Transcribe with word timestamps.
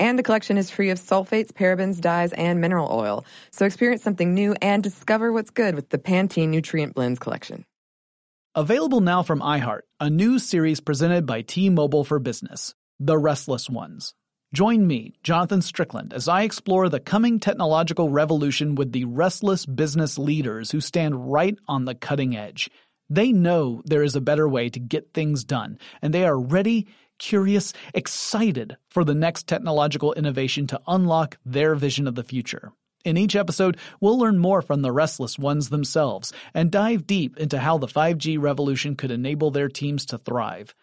And 0.00 0.18
the 0.18 0.22
collection 0.22 0.56
is 0.56 0.70
free 0.70 0.88
of 0.88 0.98
sulfates, 0.98 1.52
parabens, 1.52 2.00
dyes, 2.00 2.32
and 2.32 2.58
mineral 2.58 2.88
oil. 2.90 3.26
So 3.52 3.66
experience 3.66 4.02
something 4.02 4.32
new 4.32 4.56
and 4.62 4.82
discover 4.82 5.30
what's 5.30 5.50
good 5.50 5.74
with 5.74 5.90
the 5.90 5.98
Pantene 5.98 6.48
Nutrient 6.48 6.94
Blends 6.94 7.18
collection. 7.18 7.66
Available 8.54 9.02
now 9.02 9.22
from 9.22 9.40
iHeart, 9.40 9.82
a 10.00 10.08
new 10.08 10.38
series 10.38 10.80
presented 10.80 11.26
by 11.26 11.42
T-Mobile 11.42 12.04
for 12.04 12.18
Business, 12.18 12.74
The 12.98 13.18
Restless 13.18 13.68
Ones. 13.68 14.14
Join 14.54 14.86
me, 14.86 15.14
Jonathan 15.22 15.60
Strickland, 15.60 16.14
as 16.14 16.26
I 16.26 16.42
explore 16.42 16.88
the 16.88 16.98
coming 16.98 17.38
technological 17.38 18.08
revolution 18.08 18.74
with 18.74 18.92
the 18.92 19.04
restless 19.04 19.66
business 19.66 20.18
leaders 20.18 20.70
who 20.70 20.80
stand 20.80 21.30
right 21.30 21.56
on 21.68 21.84
the 21.84 21.94
cutting 21.94 22.34
edge. 22.34 22.70
They 23.10 23.32
know 23.32 23.82
there 23.84 24.02
is 24.02 24.16
a 24.16 24.20
better 24.20 24.48
way 24.48 24.70
to 24.70 24.80
get 24.80 25.12
things 25.12 25.44
done, 25.44 25.78
and 26.00 26.14
they 26.14 26.24
are 26.24 26.40
ready, 26.40 26.88
curious, 27.20 27.72
excited 27.94 28.76
for 28.88 29.04
the 29.04 29.14
next 29.14 29.46
technological 29.46 30.12
innovation 30.14 30.66
to 30.66 30.80
unlock 30.88 31.38
their 31.46 31.76
vision 31.76 32.08
of 32.08 32.16
the 32.16 32.24
future. 32.24 32.72
In 33.04 33.16
each 33.16 33.36
episode, 33.36 33.78
we'll 34.00 34.18
learn 34.18 34.38
more 34.38 34.60
from 34.60 34.82
the 34.82 34.92
restless 34.92 35.38
ones 35.38 35.68
themselves 35.68 36.32
and 36.52 36.70
dive 36.70 37.06
deep 37.06 37.36
into 37.38 37.58
how 37.58 37.78
the 37.78 37.86
5G 37.86 38.40
revolution 38.40 38.96
could 38.96 39.12
enable 39.12 39.50
their 39.52 39.68
teams 39.68 40.04
to 40.06 40.18
thrive. 40.18 40.74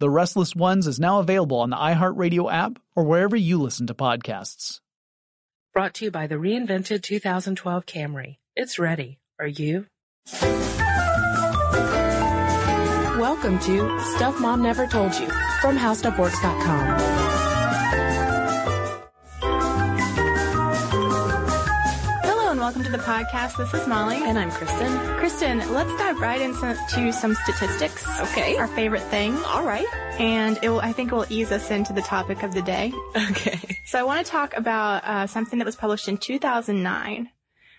The 0.00 0.10
Restless 0.10 0.54
Ones 0.54 0.86
is 0.86 1.00
now 1.00 1.20
available 1.20 1.58
on 1.58 1.70
the 1.70 1.76
iHeartRadio 1.76 2.52
app 2.52 2.78
or 2.94 3.04
wherever 3.04 3.36
you 3.36 3.58
listen 3.58 3.86
to 3.86 3.94
podcasts. 3.94 4.80
Brought 5.72 5.94
to 5.94 6.06
you 6.06 6.10
by 6.10 6.26
the 6.26 6.34
reinvented 6.34 7.02
2012 7.02 7.86
Camry. 7.86 8.36
It's 8.54 8.78
ready. 8.78 9.18
Are 9.40 9.46
you? 9.46 9.86
Welcome 13.24 13.58
to 13.60 13.98
Stuff 14.16 14.38
Mom 14.38 14.60
Never 14.60 14.86
Told 14.86 15.14
You 15.14 15.26
from 15.62 15.78
HowStuffWorks.com. 15.78 16.98
Hello 22.20 22.50
and 22.50 22.60
welcome 22.60 22.84
to 22.84 22.90
the 22.90 22.98
podcast. 22.98 23.56
This 23.56 23.72
is 23.72 23.88
Molly. 23.88 24.16
And 24.16 24.38
I'm 24.38 24.50
Cristen. 24.50 24.98
Cristen, 25.16 25.72
let's 25.72 25.90
dive 25.96 26.20
right 26.20 26.38
into 26.38 27.12
some 27.14 27.34
statistics. 27.34 28.06
Okay. 28.20 28.58
Our 28.58 28.66
favorite 28.66 29.04
thing. 29.04 29.34
All 29.44 29.64
right. 29.64 29.86
And 30.20 30.58
it 30.60 30.68
will, 30.68 30.80
I 30.80 30.92
think 30.92 31.10
it 31.10 31.14
will 31.14 31.24
ease 31.30 31.50
us 31.50 31.70
into 31.70 31.94
the 31.94 32.02
topic 32.02 32.42
of 32.42 32.52
the 32.52 32.60
day. 32.60 32.92
Okay. 33.30 33.78
So 33.86 33.98
I 33.98 34.02
want 34.02 34.26
to 34.26 34.30
talk 34.30 34.54
about 34.54 35.02
uh, 35.02 35.26
something 35.28 35.60
that 35.60 35.64
was 35.64 35.76
published 35.76 36.08
in 36.08 36.18
2009, 36.18 37.30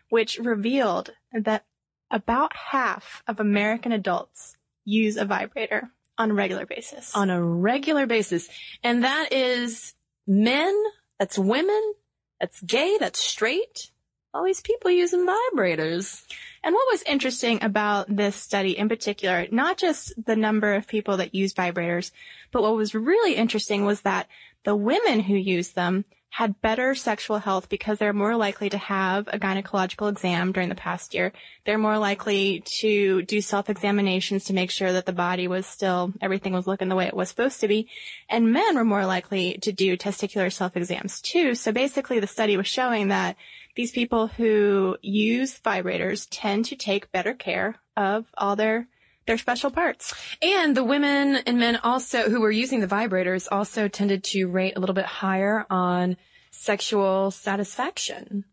which 0.10 0.40
revealed 0.40 1.12
that 1.34 1.66
about 2.10 2.56
half 2.56 3.22
of 3.28 3.40
American 3.40 3.92
adults 3.92 4.56
use 4.86 5.18
a 5.18 5.26
vibrator 5.26 5.90
on 6.18 6.32
a 6.32 6.34
regular 6.34 6.66
basis. 6.66 7.16
On 7.16 7.30
a 7.30 7.42
regular 7.42 8.06
basis. 8.06 8.48
And 8.84 9.04
that 9.04 9.34
is 9.34 9.94
men, 10.26 10.74
that's 11.20 11.38
women, 11.38 11.94
that's 12.40 12.62
gay, 12.62 12.98
that's 13.00 13.20
straight 13.20 13.92
all 14.36 14.44
these 14.44 14.62
people 14.62 14.92
using 14.92 15.26
vibrators. 15.26 16.24
And 16.62 16.74
what 16.76 16.92
was 16.92 17.02
interesting 17.04 17.64
about 17.64 18.14
this 18.14 18.36
study 18.36 18.78
in 18.78 18.90
particular, 18.90 19.48
not 19.50 19.78
just 19.78 20.14
the 20.24 20.36
number 20.36 20.74
of 20.74 20.88
people 20.88 21.18
that 21.18 21.34
use 21.34 21.54
vibrators, 21.54 22.12
but 22.52 22.62
what 22.62 22.76
was 22.76 22.94
really 22.94 23.36
interesting 23.36 23.86
was 23.86 24.02
that 24.02 24.28
the 24.66 24.76
women 24.76 25.22
who 25.22 25.36
use 25.36 25.70
them 25.70 26.04
had 26.36 26.60
better 26.60 26.94
sexual 26.94 27.38
health 27.38 27.70
because 27.70 27.98
they're 27.98 28.12
more 28.12 28.36
likely 28.36 28.70
to 28.70 28.78
have 28.78 29.26
a 29.30 29.40
gynecological 29.40 30.10
exam 30.10 30.52
during 30.52 30.68
the 30.68 30.76
past 30.76 31.14
year. 31.14 31.32
They're 31.64 31.78
more 31.78 31.98
likely 31.98 32.60
to 32.82 33.22
do 33.22 33.40
self-examinations 33.40 34.44
to 34.44 34.54
make 34.54 34.70
sure 34.70 34.92
that 34.92 35.06
the 35.06 35.14
body 35.14 35.48
was 35.48 35.66
still, 35.66 36.12
everything 36.20 36.52
was 36.52 36.68
looking 36.68 36.90
the 36.90 36.96
way 36.98 37.08
it 37.08 37.16
was 37.16 37.30
supposed 37.30 37.62
to 37.62 37.70
be. 37.70 37.88
And 38.28 38.52
men 38.52 38.76
were 38.76 38.84
more 38.84 39.06
likely 39.06 39.60
to 39.62 39.72
do 39.72 39.96
testicular 39.96 40.52
self-exams 40.52 41.22
too. 41.22 41.56
So 41.56 41.72
basically 41.72 42.20
the 42.20 42.28
study 42.28 42.58
was 42.58 42.68
showing 42.68 43.08
that 43.08 43.38
these 43.78 43.94
people 43.94 44.28
who 44.28 44.98
use 45.02 45.58
vibrators 45.62 46.28
tend 46.30 46.66
to 46.66 46.76
take 46.76 47.14
better 47.14 47.34
care 47.34 47.78
of 47.96 48.26
all 48.38 48.58
their 48.58 48.90
their 49.28 49.38
special 49.38 49.72
parts. 49.72 50.14
And 50.42 50.76
the 50.76 50.84
women 50.84 51.38
and 51.38 51.58
men 51.60 51.78
also 51.78 52.30
who 52.30 52.42
were 52.42 52.52
using 52.52 52.80
the 52.80 52.88
vibrators 52.88 53.48
also 53.52 53.88
tended 53.88 54.24
to 54.26 54.48
rate 54.48 54.74
a 54.76 54.80
little 54.80 54.96
bit 54.96 55.06
higher 55.06 55.66
on 55.70 56.18
sexual 56.52 57.32
satisfaction. 57.32 58.46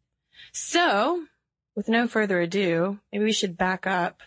So, 0.53 1.25
with 1.75 1.88
no 1.88 2.06
further 2.06 2.41
ado, 2.41 2.99
maybe 3.12 3.25
we 3.25 3.33
should 3.33 3.56
back 3.56 3.87
up 3.87 4.21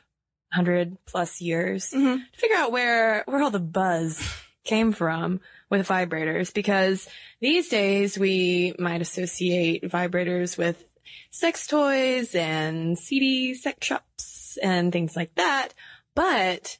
100 0.53 0.97
plus 1.05 1.41
years 1.41 1.91
mm-hmm. 1.91 2.17
to 2.17 2.39
figure 2.39 2.57
out 2.57 2.71
where 2.71 3.23
where 3.25 3.41
all 3.41 3.51
the 3.51 3.59
buzz 3.59 4.21
came 4.63 4.91
from 4.91 5.41
with 5.69 5.87
vibrators 5.87 6.53
because 6.53 7.07
these 7.39 7.69
days 7.69 8.17
we 8.17 8.73
might 8.79 9.01
associate 9.01 9.83
vibrators 9.83 10.57
with 10.57 10.83
sex 11.29 11.67
toys 11.67 12.33
and 12.33 12.97
seedy 12.97 13.53
sex 13.53 13.85
shops 13.85 14.57
and 14.61 14.91
things 14.91 15.15
like 15.15 15.33
that. 15.35 15.69
But 16.15 16.79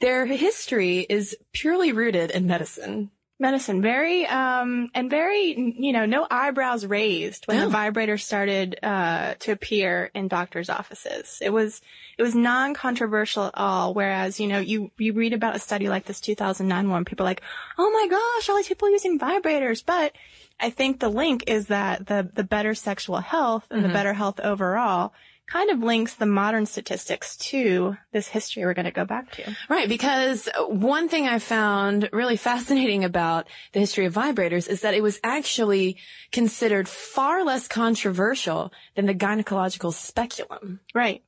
their 0.00 0.24
history 0.24 1.00
is 1.00 1.36
purely 1.52 1.92
rooted 1.92 2.30
in 2.30 2.46
medicine 2.46 3.10
medicine. 3.40 3.82
Very, 3.82 4.26
um, 4.26 4.88
and 4.94 5.10
very, 5.10 5.74
you 5.76 5.92
know, 5.92 6.06
no 6.06 6.26
eyebrows 6.30 6.86
raised 6.86 7.46
when 7.46 7.58
No. 7.58 7.64
the 7.64 7.70
vibrator 7.70 8.16
started, 8.16 8.78
uh, 8.82 9.34
to 9.40 9.52
appear 9.52 10.10
in 10.14 10.28
doctors' 10.28 10.70
offices. 10.70 11.38
It 11.42 11.50
was, 11.50 11.80
it 12.16 12.22
was 12.22 12.34
non-controversial 12.34 13.46
at 13.46 13.54
all. 13.56 13.92
Whereas, 13.92 14.38
you 14.38 14.46
know, 14.46 14.60
you, 14.60 14.92
you 14.98 15.12
read 15.12 15.32
about 15.32 15.56
a 15.56 15.58
study 15.58 15.88
like 15.88 16.04
this 16.04 16.20
2009 16.20 16.88
one, 16.88 17.04
people 17.04 17.26
are 17.26 17.30
like, 17.30 17.42
oh 17.76 17.90
my 17.90 18.06
gosh, 18.08 18.48
all 18.48 18.56
these 18.56 18.68
people 18.68 18.90
using 18.90 19.18
vibrators. 19.18 19.84
But 19.84 20.12
I 20.60 20.70
think 20.70 21.00
the 21.00 21.08
link 21.08 21.44
is 21.48 21.66
that 21.66 22.06
the, 22.06 22.30
the 22.32 22.44
better 22.44 22.74
sexual 22.74 23.18
health 23.18 23.66
and 23.70 23.84
the 23.84 23.88
better 23.88 24.12
health 24.12 24.38
overall 24.40 25.12
kind 25.46 25.70
of 25.70 25.80
links 25.80 26.14
the 26.14 26.26
modern 26.26 26.66
statistics 26.66 27.36
to 27.36 27.96
this 28.12 28.28
history 28.28 28.64
we're 28.64 28.74
going 28.74 28.84
to 28.86 28.90
go 28.90 29.04
back 29.04 29.30
to. 29.32 29.56
Right, 29.68 29.88
because 29.88 30.48
one 30.68 31.08
thing 31.08 31.26
I 31.26 31.38
found 31.38 32.08
really 32.12 32.36
fascinating 32.36 33.04
about 33.04 33.46
the 33.72 33.80
history 33.80 34.06
of 34.06 34.14
vibrators 34.14 34.68
is 34.68 34.80
that 34.80 34.94
it 34.94 35.02
was 35.02 35.20
actually 35.22 35.98
considered 36.32 36.88
far 36.88 37.44
less 37.44 37.68
controversial 37.68 38.72
than 38.94 39.06
the 39.06 39.14
gynecological 39.14 39.92
speculum. 39.92 40.80
Right. 40.94 41.22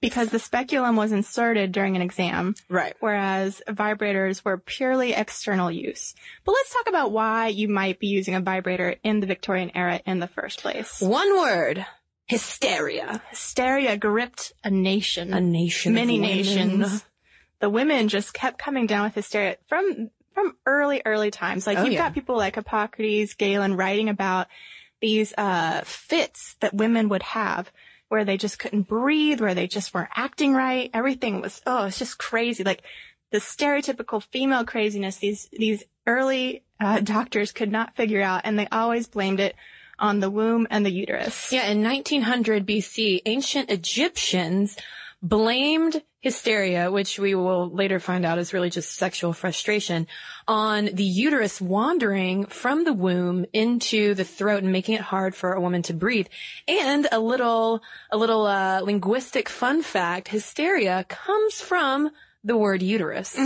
Because 0.00 0.30
the 0.30 0.40
speculum 0.40 0.96
was 0.96 1.12
inserted 1.12 1.70
during 1.70 1.94
an 1.94 2.02
exam. 2.02 2.56
Right. 2.68 2.94
Whereas 2.98 3.62
vibrators 3.68 4.44
were 4.44 4.58
purely 4.58 5.12
external 5.12 5.70
use. 5.70 6.16
But 6.44 6.52
let's 6.52 6.72
talk 6.72 6.88
about 6.88 7.12
why 7.12 7.48
you 7.48 7.68
might 7.68 8.00
be 8.00 8.08
using 8.08 8.34
a 8.34 8.40
vibrator 8.40 8.96
in 9.04 9.20
the 9.20 9.28
Victorian 9.28 9.70
era 9.76 10.00
in 10.04 10.18
the 10.18 10.26
first 10.26 10.60
place. 10.60 11.00
One 11.00 11.38
word. 11.38 11.86
Hysteria. 12.32 13.22
Hysteria 13.30 13.96
gripped 13.96 14.52
a 14.64 14.70
nation. 14.70 15.32
A 15.32 15.40
nation. 15.40 15.94
Many 15.94 16.18
nations. 16.18 17.04
The 17.60 17.70
women 17.70 18.08
just 18.08 18.34
kept 18.34 18.58
coming 18.58 18.86
down 18.86 19.04
with 19.04 19.14
hysteria 19.14 19.56
from, 19.68 20.10
from 20.34 20.56
early, 20.66 21.02
early 21.04 21.30
times. 21.30 21.66
Like 21.66 21.78
Oh, 21.78 21.84
you've 21.84 21.92
yeah. 21.92 21.98
got 22.00 22.14
people 22.14 22.36
like 22.36 22.56
Hippocrates, 22.56 23.34
Galen 23.34 23.76
writing 23.76 24.08
about 24.08 24.48
these, 25.00 25.32
uh, 25.36 25.82
fits 25.84 26.56
that 26.60 26.74
women 26.74 27.08
would 27.10 27.22
have 27.22 27.70
where 28.08 28.24
they 28.24 28.36
just 28.36 28.58
couldn't 28.58 28.88
breathe, 28.88 29.40
where 29.40 29.54
they 29.54 29.66
just 29.66 29.94
weren't 29.94 30.10
acting 30.14 30.52
right. 30.54 30.90
Everything 30.92 31.40
was, 31.40 31.62
oh, 31.66 31.86
it's 31.86 31.98
just 31.98 32.18
crazy. 32.18 32.62
Like 32.64 32.82
the 33.30 33.38
stereotypical 33.38 34.22
female 34.32 34.64
craziness 34.64 35.16
these, 35.16 35.48
these 35.52 35.84
early, 36.06 36.62
uh, 36.80 37.00
doctors 37.00 37.52
could 37.52 37.70
not 37.72 37.96
figure 37.96 38.20
out 38.20 38.42
and 38.44 38.58
they 38.58 38.66
always 38.72 39.06
blamed 39.06 39.40
it 39.40 39.54
on 40.02 40.20
the 40.20 40.28
womb 40.28 40.66
and 40.68 40.84
the 40.84 40.90
uterus. 40.90 41.52
Yeah, 41.52 41.68
in 41.68 41.82
1900 41.82 42.66
BC, 42.66 43.22
ancient 43.24 43.70
Egyptians 43.70 44.76
blamed 45.22 46.02
hysteria, 46.20 46.90
which 46.90 47.18
we 47.18 47.34
will 47.34 47.70
later 47.70 48.00
find 48.00 48.24
out 48.24 48.38
is 48.38 48.52
really 48.52 48.70
just 48.70 48.96
sexual 48.96 49.32
frustration, 49.32 50.08
on 50.48 50.86
the 50.86 51.04
uterus 51.04 51.60
wandering 51.60 52.46
from 52.46 52.84
the 52.84 52.92
womb 52.92 53.46
into 53.52 54.14
the 54.14 54.24
throat 54.24 54.62
and 54.62 54.72
making 54.72 54.96
it 54.96 55.00
hard 55.00 55.34
for 55.34 55.52
a 55.52 55.60
woman 55.60 55.82
to 55.82 55.94
breathe. 55.94 56.26
And 56.66 57.06
a 57.12 57.20
little, 57.20 57.82
a 58.10 58.16
little, 58.16 58.46
uh, 58.46 58.80
linguistic 58.80 59.48
fun 59.48 59.82
fact, 59.82 60.28
hysteria 60.28 61.04
comes 61.08 61.60
from 61.60 62.10
the 62.42 62.56
word 62.56 62.82
uterus. 62.82 63.36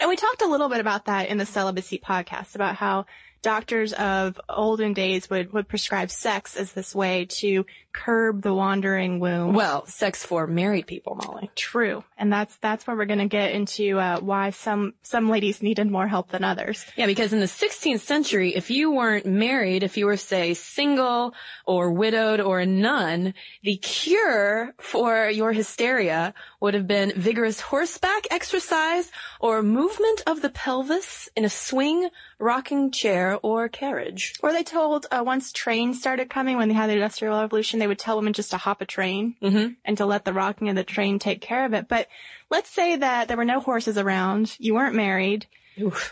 And 0.00 0.08
we 0.08 0.16
talked 0.16 0.42
a 0.42 0.48
little 0.48 0.68
bit 0.68 0.80
about 0.80 1.04
that 1.04 1.28
in 1.28 1.38
the 1.38 1.46
celibacy 1.46 1.98
podcast 1.98 2.56
about 2.56 2.74
how 2.74 3.06
doctors 3.42 3.92
of 3.92 4.40
olden 4.48 4.94
days 4.94 5.28
would, 5.28 5.52
would 5.52 5.68
prescribe 5.68 6.10
sex 6.10 6.56
as 6.56 6.72
this 6.72 6.94
way 6.94 7.26
to 7.26 7.66
curb 7.92 8.42
the 8.42 8.54
wandering 8.54 9.20
womb. 9.20 9.52
Well, 9.52 9.84
sex 9.86 10.24
for 10.24 10.46
married 10.46 10.86
people, 10.86 11.14
Molly. 11.14 11.50
True. 11.54 12.04
And 12.16 12.32
that's, 12.32 12.56
that's 12.56 12.86
where 12.86 12.96
we're 12.96 13.04
going 13.04 13.18
to 13.18 13.26
get 13.26 13.52
into, 13.52 13.98
uh, 13.98 14.20
why 14.20 14.50
some, 14.50 14.94
some 15.02 15.28
ladies 15.28 15.62
needed 15.62 15.90
more 15.90 16.08
help 16.08 16.30
than 16.30 16.44
others. 16.44 16.86
Yeah, 16.96 17.06
because 17.06 17.32
in 17.32 17.40
the 17.40 17.46
16th 17.46 18.00
century, 18.00 18.54
if 18.54 18.70
you 18.70 18.92
weren't 18.92 19.26
married, 19.26 19.82
if 19.82 19.96
you 19.96 20.06
were, 20.06 20.16
say, 20.16 20.54
single 20.54 21.34
or 21.66 21.92
widowed 21.92 22.40
or 22.40 22.60
a 22.60 22.66
nun, 22.66 23.34
the 23.62 23.76
cure 23.76 24.74
for 24.78 25.28
your 25.28 25.52
hysteria 25.52 26.32
would 26.62 26.74
have 26.74 26.86
been 26.86 27.12
vigorous 27.16 27.60
horseback 27.60 28.26
exercise 28.30 29.10
or 29.40 29.62
movement 29.62 30.22
of 30.28 30.40
the 30.40 30.48
pelvis 30.48 31.28
in 31.34 31.44
a 31.44 31.48
swing, 31.50 32.08
rocking 32.38 32.92
chair, 32.92 33.36
or 33.42 33.68
carriage. 33.68 34.34
Or 34.42 34.52
they 34.52 34.62
told, 34.62 35.06
uh, 35.10 35.24
once 35.26 35.52
trains 35.52 35.98
started 35.98 36.30
coming 36.30 36.56
when 36.56 36.68
they 36.68 36.74
had 36.74 36.88
the 36.88 36.94
Industrial 36.94 37.40
Revolution, 37.40 37.80
they 37.80 37.88
would 37.88 37.98
tell 37.98 38.16
women 38.16 38.32
just 38.32 38.52
to 38.52 38.58
hop 38.58 38.80
a 38.80 38.86
train 38.86 39.34
Mm-hmm. 39.42 39.72
and 39.84 39.96
to 39.98 40.06
let 40.06 40.24
the 40.24 40.32
rocking 40.32 40.68
of 40.68 40.76
the 40.76 40.84
train 40.84 41.18
take 41.18 41.40
care 41.40 41.64
of 41.64 41.74
it. 41.74 41.88
But 41.88 42.06
let's 42.48 42.70
say 42.70 42.94
that 42.96 43.26
there 43.26 43.36
were 43.36 43.44
no 43.44 43.58
horses 43.58 43.98
around, 43.98 44.56
you 44.60 44.74
weren't 44.74 44.94
married, 44.94 45.46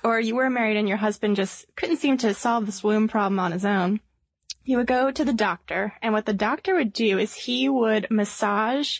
or 0.02 0.18
you 0.18 0.34
were 0.34 0.50
married 0.50 0.76
and 0.76 0.88
your 0.88 0.96
husband 0.96 1.36
just 1.36 1.66
couldn't 1.76 1.98
seem 1.98 2.16
to 2.18 2.34
solve 2.34 2.66
this 2.66 2.82
womb 2.82 3.06
problem 3.06 3.38
on 3.38 3.52
his 3.52 3.64
own. 3.64 4.00
You 4.64 4.78
would 4.78 4.88
go 4.88 5.10
to 5.12 5.24
the 5.24 5.32
doctor, 5.32 5.94
and 6.02 6.12
what 6.12 6.26
the 6.26 6.32
doctor 6.34 6.74
would 6.74 6.92
do 6.92 7.18
is 7.18 7.34
he 7.34 7.68
would 7.68 8.08
massage 8.10 8.98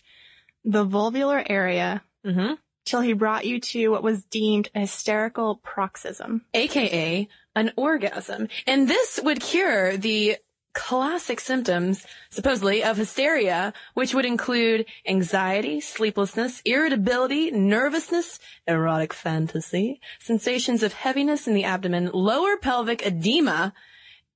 the 0.65 0.87
vulvular 0.87 1.45
area 1.49 2.03
Mm-hmm. 2.25 2.55
till 2.85 3.01
he 3.01 3.15
brought 3.15 3.47
you 3.47 3.61
to 3.61 3.89
what 3.89 4.03
was 4.03 4.25
deemed 4.25 4.69
a 4.75 4.81
hysterical 4.81 5.57
paroxysm. 5.63 6.43
AKA 6.53 7.29
an 7.57 7.73
orgasm. 7.77 8.49
And 8.67 8.87
this 8.87 9.19
would 9.23 9.41
cure 9.41 9.97
the 9.97 10.37
classic 10.73 11.41
symptoms, 11.41 12.07
supposedly, 12.31 12.85
of 12.85 12.97
hysteria, 12.97 13.73
which 13.95 14.15
would 14.15 14.27
include 14.27 14.87
anxiety, 15.07 15.81
sleeplessness, 15.81 16.63
irritability, 16.65 17.51
nervousness, 17.51 18.39
erotic 18.67 19.13
fantasy, 19.13 20.01
sensations 20.19 20.83
of 20.83 20.93
heaviness 20.93 21.49
in 21.49 21.55
the 21.55 21.65
abdomen, 21.65 22.11
lower 22.13 22.57
pelvic 22.57 23.05
edema, 23.05 23.73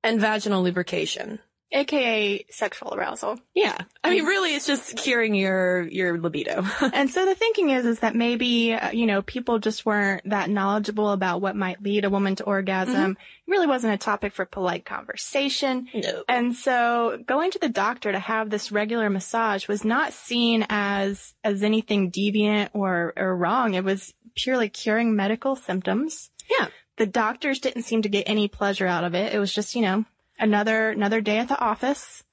and 0.02 0.20
vaginal 0.20 0.62
lubrication. 0.62 1.38
AKA 1.74 2.46
sexual 2.50 2.94
arousal. 2.94 3.38
Yeah. 3.52 3.76
I 4.04 4.10
mean, 4.10 4.24
really, 4.24 4.54
it's 4.54 4.66
just 4.66 4.96
curing 4.96 5.34
your, 5.34 5.82
your 5.82 6.18
libido. 6.18 6.64
and 6.92 7.10
so 7.10 7.26
the 7.26 7.34
thinking 7.34 7.70
is, 7.70 7.84
is 7.84 7.98
that 7.98 8.14
maybe, 8.14 8.72
uh, 8.72 8.92
you 8.92 9.06
know, 9.06 9.22
people 9.22 9.58
just 9.58 9.84
weren't 9.84 10.28
that 10.30 10.48
knowledgeable 10.48 11.10
about 11.10 11.40
what 11.40 11.56
might 11.56 11.82
lead 11.82 12.04
a 12.04 12.10
woman 12.10 12.36
to 12.36 12.44
orgasm. 12.44 13.12
It 13.12 13.50
really 13.50 13.66
wasn't 13.66 13.92
a 13.92 13.98
topic 13.98 14.32
for 14.32 14.44
polite 14.44 14.84
conversation. 14.84 15.88
no. 15.92 16.22
And 16.28 16.54
so 16.54 17.18
going 17.26 17.50
to 17.50 17.58
the 17.58 17.68
doctor 17.68 18.12
to 18.12 18.20
have 18.20 18.50
this 18.50 18.70
regular 18.70 19.10
massage 19.10 19.66
was 19.66 19.84
not 19.84 20.12
seen 20.12 20.64
as, 20.70 21.34
as 21.42 21.64
anything 21.64 22.12
deviant 22.12 22.70
or, 22.72 23.12
or 23.16 23.36
wrong. 23.36 23.74
It 23.74 23.82
was 23.82 24.14
purely 24.36 24.68
curing 24.68 25.16
medical 25.16 25.56
symptoms. 25.56 26.30
Yeah. 26.48 26.68
The 26.98 27.06
doctors 27.06 27.58
didn't 27.58 27.82
seem 27.82 28.02
to 28.02 28.08
get 28.08 28.28
any 28.28 28.46
pleasure 28.46 28.86
out 28.86 29.02
of 29.02 29.16
it. 29.16 29.34
It 29.34 29.40
was 29.40 29.52
just, 29.52 29.74
you 29.74 29.82
know, 29.82 30.04
another, 30.38 30.90
another 30.90 31.20
day 31.20 31.38
at 31.38 31.48
the 31.48 31.58
office. 31.58 32.24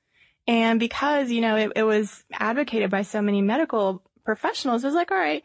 And 0.48 0.80
because, 0.80 1.32
you 1.32 1.42
know, 1.42 1.56
it, 1.56 1.72
it 1.76 1.84
was 1.84 2.24
advocated 2.34 2.90
by 2.90 3.04
so 3.04 3.22
many 3.22 3.42
medical 3.42 4.04
professionals, 4.26 4.84
it 4.84 4.88
was 4.88 4.96
like, 4.96 5.12
all 5.12 5.18
right, 5.18 5.44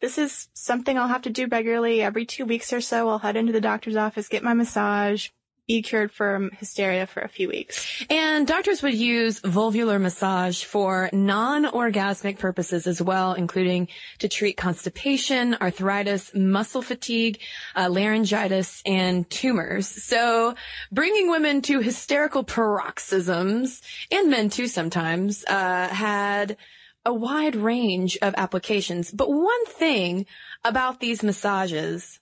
this 0.00 0.18
is 0.18 0.48
something 0.54 0.96
I'll 0.96 1.08
have 1.08 1.22
to 1.22 1.30
do 1.30 1.46
regularly. 1.46 2.02
Every 2.02 2.24
two 2.24 2.44
weeks 2.44 2.72
or 2.72 2.80
so, 2.80 3.08
I'll 3.08 3.18
head 3.18 3.36
into 3.36 3.52
the 3.52 3.60
doctor's 3.60 3.96
office, 3.96 4.28
get 4.28 4.42
my 4.42 4.54
massage, 4.54 5.28
be 5.68 5.82
cured 5.82 6.10
from 6.10 6.50
hysteria 6.52 7.06
for 7.06 7.20
a 7.20 7.28
few 7.28 7.46
weeks. 7.46 8.04
And 8.08 8.46
doctors 8.46 8.82
would 8.82 8.94
use 8.94 9.40
vulvular 9.42 10.00
massage 10.00 10.64
for 10.64 11.10
non-orgasmic 11.12 12.38
purposes 12.38 12.86
as 12.86 13.02
well, 13.02 13.34
including 13.34 13.88
to 14.20 14.28
treat 14.28 14.56
constipation, 14.56 15.54
arthritis, 15.60 16.34
muscle 16.34 16.80
fatigue, 16.80 17.38
uh, 17.76 17.90
laryngitis, 17.90 18.82
and 18.86 19.28
tumors. 19.28 19.86
So 19.86 20.54
bringing 20.90 21.30
women 21.30 21.60
to 21.62 21.80
hysterical 21.80 22.44
paroxysms, 22.44 23.82
and 24.10 24.30
men 24.30 24.48
too 24.48 24.68
sometimes, 24.68 25.44
uh, 25.44 25.88
had 25.88 26.56
a 27.04 27.12
wide 27.12 27.56
range 27.56 28.16
of 28.22 28.34
applications. 28.38 29.10
But 29.10 29.30
one 29.30 29.66
thing 29.66 30.24
about 30.64 31.00
these 31.00 31.22
massages 31.22 32.20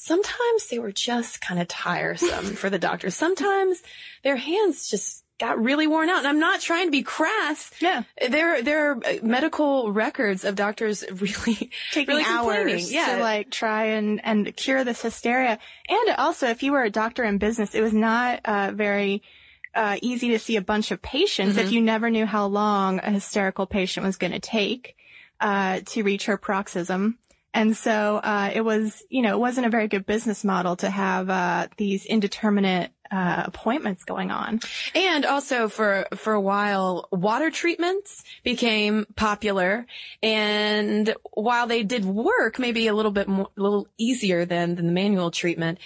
sometimes 0.00 0.68
they 0.70 0.78
were 0.78 0.92
just 0.92 1.40
kind 1.40 1.60
of 1.60 1.68
tiresome 1.68 2.54
for 2.56 2.70
the 2.70 2.78
doctors. 2.78 3.14
Sometimes 3.14 3.82
their 4.24 4.36
hands 4.36 4.88
just 4.88 5.22
got 5.38 5.62
really 5.62 5.86
worn 5.86 6.08
out. 6.10 6.18
And 6.18 6.26
I'm 6.28 6.38
not 6.38 6.60
trying 6.60 6.86
to 6.86 6.90
be 6.90 7.02
crass. 7.02 7.70
Yeah. 7.80 8.02
There, 8.28 8.62
there 8.62 8.90
are 8.92 9.00
medical 9.22 9.92
records 9.92 10.44
of 10.44 10.54
doctors 10.54 11.04
really 11.12 11.70
taking 11.92 12.14
really 12.16 12.24
hours 12.26 12.92
Yeah. 12.92 13.16
to 13.16 13.22
like 13.22 13.50
try 13.50 13.84
and, 13.84 14.20
and 14.24 14.54
cure 14.56 14.84
this 14.84 15.02
hysteria. 15.02 15.58
And 15.88 16.16
also, 16.16 16.48
if 16.48 16.62
you 16.62 16.72
were 16.72 16.82
a 16.82 16.90
doctor 16.90 17.24
in 17.24 17.38
business, 17.38 17.74
it 17.74 17.80
was 17.80 17.92
not 17.94 18.40
uh, 18.44 18.72
very 18.74 19.22
uh, 19.74 19.96
easy 20.02 20.30
to 20.30 20.38
see 20.38 20.56
a 20.56 20.62
bunch 20.62 20.90
of 20.90 21.00
patients 21.00 21.56
if 21.56 21.72
you 21.72 21.80
never 21.80 22.10
knew 22.10 22.26
how 22.26 22.46
long 22.46 22.98
a 23.02 23.10
hysterical 23.10 23.66
patient 23.66 24.04
was 24.04 24.16
going 24.16 24.32
to 24.32 24.40
take 24.40 24.96
uh, 25.40 25.80
to 25.86 26.02
reach 26.02 26.26
her 26.26 26.36
paroxysm. 26.36 27.18
And 27.52 27.76
so 27.76 28.16
uh, 28.16 28.50
it 28.54 28.60
was, 28.60 29.02
you 29.08 29.22
know, 29.22 29.34
it 29.34 29.40
wasn't 29.40 29.66
a 29.66 29.70
very 29.70 29.88
good 29.88 30.06
business 30.06 30.44
model 30.44 30.76
to 30.76 30.90
have 30.90 31.28
uh, 31.28 31.68
these 31.76 32.06
indeterminate 32.06 32.92
uh, 33.10 33.42
appointments 33.46 34.04
going 34.04 34.30
on. 34.30 34.60
And 34.94 35.26
also 35.26 35.68
for, 35.68 36.06
for 36.14 36.32
a 36.32 36.40
while, 36.40 37.08
water 37.10 37.50
treatments 37.50 38.22
became 38.44 39.06
popular. 39.16 39.86
And 40.22 41.12
while 41.32 41.66
they 41.66 41.82
did 41.82 42.04
work 42.04 42.58
maybe 42.60 42.86
a 42.86 42.94
little 42.94 43.10
bit 43.10 43.26
more, 43.26 43.48
a 43.56 43.60
little 43.60 43.88
easier 43.98 44.44
than, 44.44 44.76
than 44.76 44.86
the 44.86 44.92
manual 44.92 45.32
treatment, 45.32 45.78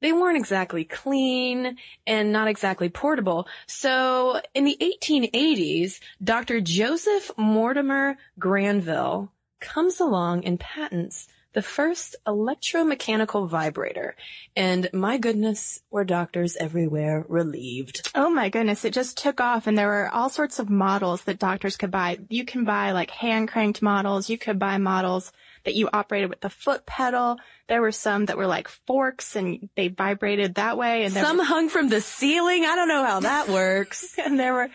they 0.00 0.12
weren't 0.12 0.36
exactly 0.36 0.82
clean 0.82 1.76
and 2.08 2.32
not 2.32 2.48
exactly 2.48 2.88
portable. 2.88 3.46
So 3.68 4.40
in 4.52 4.64
the 4.64 4.76
1880s, 4.80 6.00
Dr. 6.22 6.60
Joseph 6.60 7.30
Mortimer 7.36 8.16
Granville 8.40 9.30
comes 9.62 10.00
along 10.00 10.44
and 10.44 10.60
patents 10.60 11.28
the 11.52 11.62
first 11.62 12.16
electromechanical 12.26 13.48
vibrator. 13.48 14.16
And 14.56 14.88
my 14.92 15.18
goodness, 15.18 15.80
were 15.90 16.04
doctors 16.04 16.56
everywhere 16.56 17.24
relieved. 17.28 18.10
Oh 18.14 18.30
my 18.30 18.48
goodness, 18.48 18.84
it 18.84 18.94
just 18.94 19.18
took 19.18 19.40
off 19.40 19.66
and 19.66 19.76
there 19.76 19.88
were 19.88 20.08
all 20.08 20.30
sorts 20.30 20.58
of 20.58 20.70
models 20.70 21.24
that 21.24 21.38
doctors 21.38 21.76
could 21.76 21.90
buy. 21.90 22.18
You 22.28 22.44
can 22.44 22.64
buy 22.64 22.92
like 22.92 23.10
hand 23.10 23.48
cranked 23.48 23.82
models, 23.82 24.30
you 24.30 24.38
could 24.38 24.58
buy 24.58 24.78
models 24.78 25.32
that 25.64 25.74
you 25.74 25.88
operated 25.92 26.30
with 26.30 26.40
the 26.40 26.50
foot 26.50 26.86
pedal. 26.86 27.38
There 27.68 27.80
were 27.80 27.92
some 27.92 28.26
that 28.26 28.36
were 28.36 28.46
like 28.46 28.68
forks 28.68 29.36
and 29.36 29.68
they 29.76 29.88
vibrated 29.88 30.56
that 30.56 30.76
way 30.76 31.04
and 31.04 31.12
Some 31.12 31.38
hung 31.38 31.68
from 31.68 31.88
the 31.88 32.00
ceiling. 32.00 32.64
I 32.64 32.74
don't 32.74 32.88
know 32.88 33.04
how 33.04 33.20
that 33.20 33.48
works. 33.48 34.18
and 34.24 34.38
there 34.38 34.52
were, 34.52 34.68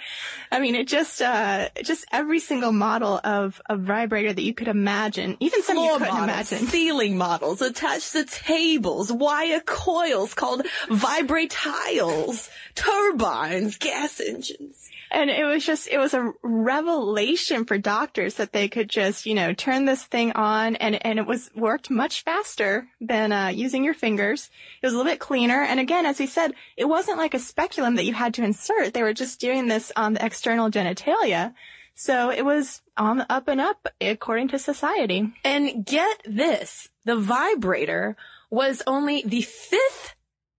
I 0.52 0.60
mean, 0.60 0.76
it 0.76 0.88
just, 0.88 1.22
uh, 1.22 1.70
just 1.84 2.06
every 2.12 2.40
single 2.40 2.72
model 2.72 3.20
of 3.24 3.62
a 3.70 3.76
vibrator 3.78 4.34
that 4.34 4.42
you 4.42 4.54
could 4.54 4.68
imagine, 4.68 5.38
even 5.40 5.62
some 5.64 5.78
you 5.78 5.94
couldn't 5.94 6.08
models, 6.08 6.52
imagine. 6.52 6.68
ceiling 6.70 7.18
models 7.18 7.62
attached 7.62 8.14
to 8.14 8.26
tables, 8.26 9.12
wire 9.12 9.60
coils 9.60 10.34
called 10.34 10.66
vibratiles, 10.88 12.50
turbines, 12.76 13.78
gas 13.78 14.20
engines. 14.20 14.90
And 15.12 15.30
it 15.30 15.46
was 15.46 15.66
just, 15.66 15.88
it 15.88 15.98
was 15.98 16.14
a 16.14 16.34
revelation 16.44 17.66
for 17.66 17.78
doctors 17.78 18.36
that 18.36 18.52
they 18.52 18.68
could 18.68 18.90
just, 18.90 19.26
you 19.26 19.34
know, 19.34 19.54
turn 19.54 19.86
this 19.86 20.04
thing 20.04 20.34
on 20.34 20.76
and, 20.76 21.04
and 21.06 21.20
it 21.20 21.26
was 21.26 21.50
worked 21.56 21.90
much 21.90 22.24
faster 22.24 22.88
than, 23.00 23.32
uh, 23.32 23.48
using 23.48 23.84
your 23.84 23.94
fingers. 23.94 24.50
It 24.82 24.86
was 24.86 24.94
a 24.94 24.98
little 24.98 25.12
bit 25.12 25.20
cleaner. 25.20 25.62
And 25.62 25.80
again, 25.80 26.06
as 26.06 26.20
we 26.20 26.28
said, 26.28 26.54
it 26.76 26.86
wasn't 26.86 27.18
like 27.18 27.34
a 27.34 27.40
speculum 27.40 27.96
that 27.96 28.06
you 28.06 28.14
had 28.14 28.34
to 28.36 28.44
insert. 28.44 28.94
They 28.94 29.04
were 29.04 29.14
just 29.14 29.40
doing 29.40 29.68
this 29.68 29.92
on 29.96 30.14
the 30.14 30.26
external 30.26 30.70
genitalia. 30.70 31.54
So 31.94 32.30
it 32.30 32.46
was 32.46 32.82
on 32.96 33.18
the 33.18 33.32
up 33.32 33.48
and 33.48 33.60
up 33.60 33.88
according 34.00 34.50
to 34.50 34.60
society. 34.60 35.34
And 35.44 35.86
get 35.86 36.22
this, 36.26 36.90
the 37.06 37.16
vibrator 37.16 38.16
was 38.50 38.84
only 38.86 39.24
the 39.26 39.42
fifth 39.42 40.16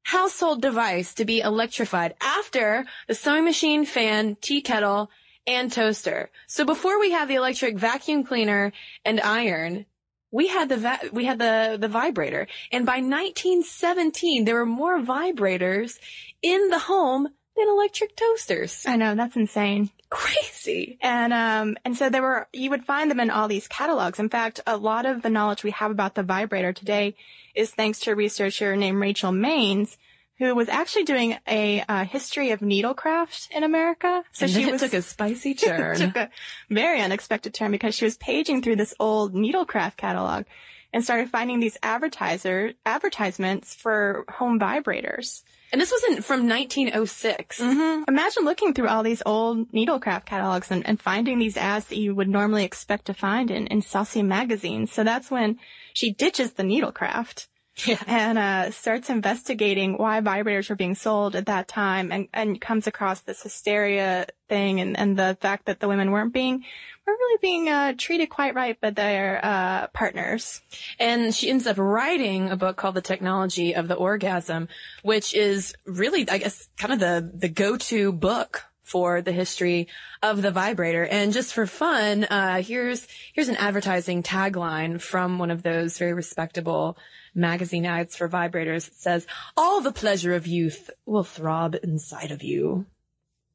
household 0.09 0.63
device 0.63 1.13
to 1.13 1.25
be 1.27 1.41
electrified 1.41 2.15
after 2.23 2.87
the 3.09 3.15
sewing 3.15 3.45
machine, 3.45 3.85
fan, 3.85 4.37
tea 4.41 4.63
kettle, 4.63 5.11
and 5.47 5.71
toaster. 5.71 6.31
So 6.47 6.65
before 6.65 6.99
we 6.99 7.11
had 7.11 7.29
the 7.29 7.35
electric 7.35 7.77
vacuum 7.77 8.25
cleaner 8.25 8.73
and 9.05 9.21
iron, 9.21 9.85
we 10.31 10.49
had 10.49 10.71
the 10.71 10.79
va- 10.79 11.11
we 11.13 11.27
had 11.27 11.39
the 11.39 11.77
the 11.79 11.89
vibrator. 11.89 12.47
And 12.73 12.87
by 12.87 13.01
1917, 13.01 14.47
there 14.47 14.55
were 14.55 14.67
more 14.67 14.99
vibrators 14.99 15.99
in 16.41 16.69
the 16.71 16.79
home 16.79 17.29
than 17.59 17.69
electric 17.69 18.17
toasters. 18.17 18.85
I 18.87 18.97
know, 18.97 19.15
that's 19.15 19.37
insane. 19.37 19.91
Crazy. 20.11 20.99
And 21.03 21.33
um 21.33 21.77
and 21.85 21.97
so 21.97 22.09
there 22.09 22.23
were 22.23 22.49
you 22.53 22.71
would 22.71 22.85
find 22.85 23.11
them 23.11 23.21
in 23.21 23.31
all 23.31 23.49
these 23.49 23.69
catalogs. 23.69 24.19
In 24.19 24.29
fact, 24.29 24.61
a 24.67 24.77
lot 24.77 25.05
of 25.05 25.23
the 25.23 25.31
knowledge 25.31 25.63
we 25.63 25.73
have 25.73 25.91
about 25.91 26.15
the 26.15 26.23
vibrator 26.23 26.73
today 26.73 27.15
is 27.55 27.71
thanks 27.71 28.01
to 28.01 28.13
a 28.13 28.15
researcher 28.15 28.75
named 28.77 29.01
Rachel 29.01 29.33
Maines, 29.33 29.97
who 30.39 30.55
was 30.55 30.69
actually 30.69 31.05
doing 31.05 31.37
a 31.47 31.85
uh, 31.89 32.05
history 32.05 32.53
of 32.53 32.61
needlecraft 32.61 33.51
in 33.51 33.65
America. 33.65 34.25
So 34.33 34.45
and 34.45 34.53
she 34.53 34.71
was, 34.71 34.81
took 34.81 34.95
a 34.95 35.03
spicy 35.03 35.55
turn. 35.55 35.97
took 35.97 36.17
a 36.17 36.31
very 36.71 37.01
unexpected 37.01 37.53
turn 37.53 37.71
because 37.71 37.95
she 37.95 38.05
was 38.05 38.17
paging 38.17 38.63
through 38.63 38.77
this 38.77 38.95
old 38.99 39.35
needlecraft 39.35 39.97
catalog 39.97 40.45
and 40.93 41.05
started 41.05 41.31
finding 41.31 41.61
these 41.61 41.77
advertiser 41.83 42.73
advertisements 42.87 43.75
for 43.75 44.25
home 44.31 44.59
vibrators. 44.59 45.43
And 45.71 45.81
this 45.81 45.93
wasn't 45.93 46.25
from 46.25 46.49
1906. 46.49 47.61
Mm-hmm. 47.61 48.05
Imagine 48.09 48.45
looking 48.45 48.73
through 48.73 48.89
all 48.89 49.03
these 49.03 49.23
old 49.27 49.71
needlecraft 49.73 50.25
catalogs 50.25 50.71
and, 50.71 50.87
and, 50.87 50.99
finding 51.01 51.39
these 51.39 51.57
ads 51.57 51.87
that 51.87 51.99
you 51.99 52.15
would 52.15 52.29
normally 52.29 52.65
expect 52.65 53.07
to 53.07 53.15
find 53.15 53.51
in, 53.51 53.67
in 53.67 53.83
saucy 53.83 54.23
magazines. 54.23 54.93
So 54.93 55.05
that's 55.05 55.31
when 55.31 55.59
she 55.93 56.13
ditches 56.13 56.53
the 56.55 56.63
needlecraft 56.63 57.49
yeah. 57.87 58.03
and 58.07 58.39
uh, 58.39 58.71
starts 58.71 59.11
investigating 59.11 59.97
why 59.97 60.21
vibrators 60.21 60.69
were 60.69 60.77
being 60.77 60.95
sold 60.95 61.37
at 61.37 61.47
that 61.47 61.69
time 61.69 62.13
and, 62.13 62.29
and 62.33 62.61
comes 62.61 62.87
across 62.87 63.21
this 63.21 63.43
hysteria 63.43 64.27
thing 64.49 64.81
and, 64.81 64.99
and 64.99 65.19
the 65.19 65.37
fact 65.41 65.67
that 65.67 65.81
the 65.81 65.89
women 65.89 66.11
weren't 66.11 66.33
being 66.33 66.65
weren't 67.07 67.19
really 67.19 67.39
being 67.41 67.69
uh, 67.69 67.95
treated 67.97 68.29
quite 68.29 68.55
right 68.55 68.81
by 68.81 68.91
their 68.91 69.41
uh, 69.43 69.87
partners. 69.89 70.61
And 70.99 71.35
she 71.35 71.49
ends 71.49 71.67
up 71.67 71.79
writing 71.79 72.51
a 72.51 72.57
book 72.57 72.77
called 72.77 72.95
The 72.95 73.01
Technology 73.01 73.75
of 73.75 73.89
the 73.89 73.95
Orgasm, 73.95 74.69
which 75.03 75.35
is 75.35 75.75
really, 75.87 76.29
I 76.29 76.39
guess, 76.39 76.69
kind 76.77 76.93
of 76.93 77.01
the, 77.01 77.31
the 77.35 77.49
go-to 77.49 78.13
book 78.13 78.65
for 78.83 79.21
the 79.21 79.33
history 79.33 79.87
of 80.23 80.41
the 80.41 80.51
vibrator. 80.51 81.05
And 81.05 81.33
just 81.33 81.53
for 81.53 81.67
fun, 81.67 82.25
uh, 82.25 82.63
here's, 82.63 83.07
here's 83.35 83.49
an 83.49 83.57
advertising 83.57 84.23
tagline 84.23 85.01
from 85.01 85.39
one 85.39 85.51
of 85.51 85.63
those 85.63 85.99
very 85.99 86.15
respectable 86.15 86.97
magazine 87.39 87.87
ads 87.87 88.17
for 88.17 88.29
vibrators. 88.29 88.93
Says, 88.93 89.27
all 89.57 89.81
the 89.81 89.93
pleasure 89.93 90.35
of 90.35 90.47
youth 90.47 90.91
will 91.07 91.25
throb 91.25 91.77
inside 91.83 92.31
of 92.31 92.43
you. 92.43 92.87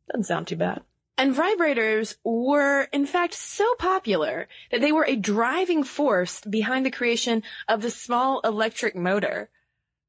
Doesn't 0.10 0.26
sound 0.26 0.48
too 0.48 0.56
bad. 0.56 0.82
And 1.18 1.36
vibrators 1.36 2.16
were, 2.24 2.88
in 2.92 3.06
fact, 3.06 3.36
so 3.36 3.76
popular 3.76 4.48
that 4.72 4.82
they 4.82 4.92
were 4.92 5.06
a 5.06 5.16
driving 5.16 5.84
force 5.84 6.42
behind 6.42 6.86
the 6.86 6.92
creation 6.92 7.44
of 7.68 7.82
the 7.82 7.92
small 7.92 8.40
electric 8.40 8.96
motor. 8.96 9.50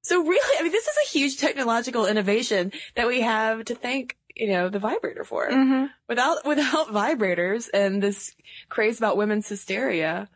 So 0.00 0.22
really, 0.22 0.58
I 0.58 0.62
mean, 0.62 0.72
this 0.72 0.86
is 0.86 0.96
a 1.04 1.10
huge 1.10 1.36
technological 1.36 2.06
innovation 2.06 2.72
that 2.94 3.06
we 3.06 3.20
have 3.20 3.66
to 3.66 3.74
thank 3.74 4.16
you 4.34 4.48
know, 4.48 4.68
the 4.68 4.78
vibrator 4.78 5.24
for. 5.24 5.48
Mm-hmm. 5.48 5.86
Without, 6.08 6.46
without 6.46 6.88
vibrators 6.88 7.68
and 7.72 8.02
this 8.02 8.34
craze 8.68 8.98
about 8.98 9.16
women's 9.16 9.48
hysteria, 9.48 10.28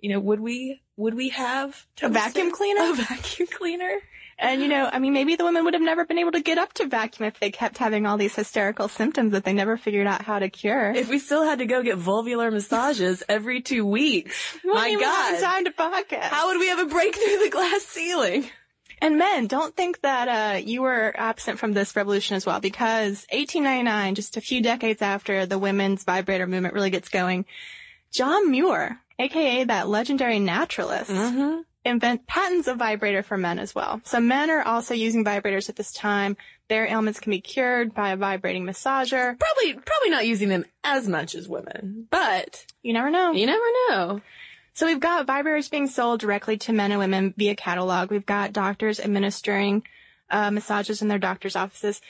you 0.00 0.10
know, 0.10 0.20
would 0.20 0.40
we, 0.40 0.82
would 0.96 1.14
we 1.14 1.30
have 1.30 1.86
a 2.02 2.08
vacuum 2.08 2.50
cleaner? 2.52 2.90
A 2.90 2.94
vacuum 2.94 3.48
cleaner? 3.50 4.00
And 4.38 4.60
you 4.60 4.68
know, 4.68 4.88
I 4.90 4.98
mean, 4.98 5.14
maybe 5.14 5.36
the 5.36 5.44
women 5.44 5.64
would 5.64 5.72
have 5.72 5.82
never 5.82 6.04
been 6.04 6.18
able 6.18 6.32
to 6.32 6.42
get 6.42 6.58
up 6.58 6.74
to 6.74 6.86
vacuum 6.86 7.26
if 7.26 7.40
they 7.40 7.50
kept 7.50 7.78
having 7.78 8.04
all 8.04 8.18
these 8.18 8.34
hysterical 8.34 8.88
symptoms 8.88 9.32
that 9.32 9.44
they 9.44 9.54
never 9.54 9.78
figured 9.78 10.06
out 10.06 10.22
how 10.22 10.38
to 10.38 10.50
cure. 10.50 10.92
If 10.94 11.08
we 11.08 11.18
still 11.18 11.44
had 11.44 11.60
to 11.60 11.66
go 11.66 11.82
get 11.82 11.98
vulvular 11.98 12.52
massages 12.52 13.22
every 13.28 13.62
two 13.62 13.86
weeks, 13.86 14.58
my 14.62 14.94
God, 14.94 15.40
time 15.40 15.64
to 15.64 15.70
podcast. 15.70 16.24
How 16.24 16.48
would 16.48 16.58
we 16.58 16.68
have 16.68 16.80
a 16.80 16.86
break 16.86 17.14
through 17.14 17.44
the 17.44 17.50
glass 17.50 17.82
ceiling? 17.82 18.50
And 19.00 19.18
men, 19.18 19.46
don't 19.46 19.76
think 19.76 20.00
that 20.02 20.28
uh, 20.28 20.58
you 20.58 20.82
were 20.82 21.14
absent 21.16 21.58
from 21.58 21.72
this 21.72 21.94
revolution 21.94 22.36
as 22.36 22.46
well, 22.46 22.60
because 22.60 23.26
1899, 23.30 24.14
just 24.14 24.36
a 24.36 24.40
few 24.40 24.62
decades 24.62 25.02
after 25.02 25.44
the 25.44 25.58
women's 25.58 26.04
vibrator 26.04 26.46
movement 26.46 26.74
really 26.74 26.90
gets 26.90 27.10
going, 27.10 27.44
John 28.10 28.50
Muir, 28.50 28.98
aka 29.18 29.64
that 29.64 29.88
legendary 29.88 30.38
naturalist, 30.38 31.10
mm-hmm. 31.10 31.60
invent 31.84 32.26
patents 32.26 32.68
a 32.68 32.74
vibrator 32.74 33.22
for 33.22 33.36
men 33.36 33.58
as 33.58 33.74
well. 33.74 34.00
So 34.04 34.20
men 34.20 34.50
are 34.50 34.62
also 34.62 34.94
using 34.94 35.24
vibrators 35.24 35.68
at 35.68 35.76
this 35.76 35.92
time. 35.92 36.36
Their 36.68 36.86
ailments 36.86 37.20
can 37.20 37.30
be 37.30 37.40
cured 37.40 37.94
by 37.94 38.10
a 38.10 38.16
vibrating 38.16 38.64
massager. 38.64 39.38
Probably, 39.38 39.74
probably 39.74 40.10
not 40.10 40.26
using 40.26 40.48
them 40.48 40.64
as 40.82 41.08
much 41.08 41.34
as 41.34 41.48
women, 41.48 42.06
but 42.10 42.66
you 42.82 42.92
never 42.92 43.10
know. 43.10 43.32
You 43.32 43.46
never 43.46 43.64
know. 43.88 44.20
So 44.74 44.84
we've 44.84 45.00
got 45.00 45.26
vibrators 45.26 45.70
being 45.70 45.86
sold 45.86 46.20
directly 46.20 46.58
to 46.58 46.72
men 46.72 46.90
and 46.90 46.98
women 46.98 47.32
via 47.36 47.54
catalog. 47.54 48.10
We've 48.10 48.26
got 48.26 48.52
doctors 48.52 49.00
administering 49.00 49.84
uh, 50.28 50.50
massages 50.50 51.00
in 51.00 51.08
their 51.08 51.18
doctor's 51.18 51.56
offices. 51.56 52.02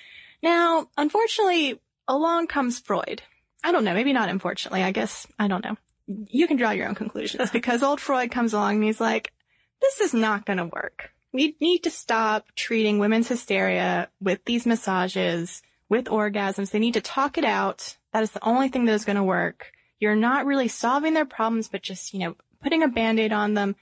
Now, 0.43 0.89
unfortunately, 0.97 1.81
along 2.09 2.49
comes 2.49 2.81
Freud. 2.81 3.23
I 3.63 3.73
don't 3.73 3.85
know, 3.85 3.95
maybe 3.95 4.13
not 4.13 4.29
unfortunately. 4.29 4.83
I 4.83 4.91
guess 4.91 5.27
I 5.39 5.49
don't 5.49 5.65
know. 5.65 5.77
You 6.07 6.47
can 6.47 6.57
draw 6.57 6.71
your 6.71 6.89
own 6.89 6.95
conclusions 6.95 7.51
because 7.51 7.83
old 7.83 8.01
Freud 8.01 8.31
comes 8.31 8.53
along 8.53 8.77
and 8.77 8.85
he's 8.85 9.01
like, 9.01 9.33
"This 9.81 10.01
is 10.01 10.15
not 10.15 10.47
going 10.47 10.59
to 10.59 10.67
work. 10.67 11.11
We 11.33 11.57
need 11.61 11.83
to 11.85 11.91
stop 11.91 12.47
treating 12.55 12.99
women's 12.99 13.29
hysteria 13.29 14.09
with 14.21 14.45
these 14.45 14.67
massages, 14.67 15.63
with 15.89 16.07
orgasms. 16.07 16.71
They 16.71 16.79
need 16.79 16.95
to 16.95 17.01
talk 17.01 17.39
it 17.39 17.45
out. 17.45 17.97
That 18.13 18.23
is 18.23 18.31
the 18.31 18.45
only 18.45 18.69
thing 18.69 18.85
that 18.85 18.95
is 18.95 19.05
going 19.05 19.17
to 19.17 19.25
work." 19.25 19.73
You're 19.99 20.15
not 20.15 20.45
really 20.45 20.69
solving 20.69 21.15
their 21.15 21.25
problems, 21.25 21.69
but 21.69 21.83
just, 21.83 22.13
you 22.13 22.21
know, 22.21 22.37
putting 22.63 22.83
a 22.83 22.89
band-aid 22.89 23.33
on 23.33 23.55
them. 23.55 23.77